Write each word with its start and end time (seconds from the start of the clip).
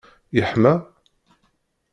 yeḥma? 0.35 0.73